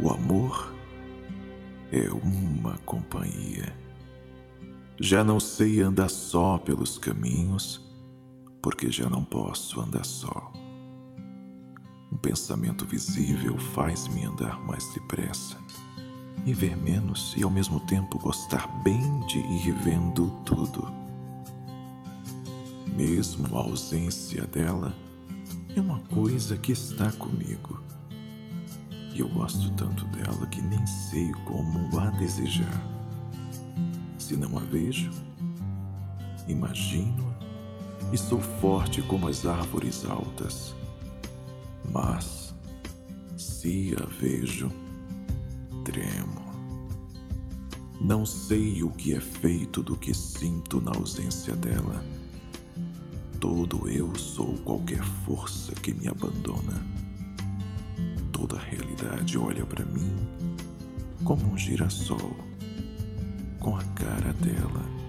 O 0.00 0.10
amor 0.10 0.72
é 1.92 2.08
uma 2.10 2.78
companhia. 2.78 3.76
Já 4.98 5.22
não 5.22 5.38
sei 5.38 5.80
andar 5.80 6.08
só 6.08 6.58
pelos 6.58 6.96
caminhos, 6.98 7.80
porque 8.62 8.90
já 8.90 9.08
não 9.08 9.24
posso 9.24 9.80
andar 9.80 10.04
só. 10.04 10.52
Um 12.10 12.16
pensamento 12.16 12.86
visível 12.86 13.58
faz-me 13.58 14.24
andar 14.24 14.60
mais 14.64 14.86
depressa 14.94 15.56
e 16.44 16.52
ver 16.52 16.76
menos 16.76 17.34
e 17.36 17.42
ao 17.42 17.50
mesmo 17.50 17.80
tempo 17.80 18.18
gostar 18.18 18.66
bem 18.82 19.20
de 19.26 19.38
ir 19.38 19.72
vendo 19.82 20.30
tudo. 20.44 20.86
Mesmo 22.96 23.56
a 23.56 23.60
ausência 23.60 24.46
dela 24.46 24.94
é 25.74 25.80
uma 25.80 26.00
coisa 26.00 26.56
que 26.56 26.72
está 26.72 27.10
comigo. 27.12 27.82
E 29.14 29.20
eu 29.20 29.28
gosto 29.28 29.70
tanto 29.72 30.04
dela 30.06 30.46
que 30.46 30.62
nem 30.62 30.84
sei 30.86 31.32
como 31.44 31.98
a 31.98 32.10
desejar. 32.10 32.82
Se 34.18 34.36
não 34.36 34.56
a 34.56 34.60
vejo, 34.60 35.10
imagino-a 36.48 37.32
e 38.12 38.18
sou 38.18 38.40
forte 38.40 39.00
como 39.02 39.28
as 39.28 39.46
árvores 39.46 40.04
altas. 40.04 40.74
Mas, 41.90 42.54
se 43.36 43.94
a 44.00 44.06
vejo, 44.06 44.70
tremo. 45.84 46.42
Não 48.00 48.26
sei 48.26 48.82
o 48.82 48.90
que 48.90 49.14
é 49.14 49.20
feito 49.20 49.82
do 49.82 49.96
que 49.96 50.12
sinto 50.12 50.80
na 50.80 50.92
ausência 50.92 51.54
dela. 51.54 52.04
Todo 53.40 53.88
eu 53.88 54.14
sou 54.16 54.54
qualquer 54.58 55.02
força 55.24 55.72
que 55.72 55.94
me 55.94 56.08
abandona. 56.08 56.84
Toda 58.42 58.56
a 58.56 58.64
realidade 58.64 59.38
olha 59.38 59.64
para 59.64 59.84
mim 59.84 60.10
como 61.22 61.52
um 61.52 61.56
girassol 61.56 62.36
com 63.60 63.76
a 63.76 63.84
cara 63.94 64.32
dela. 64.32 65.01